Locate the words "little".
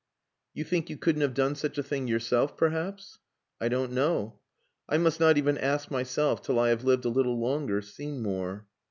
7.09-7.37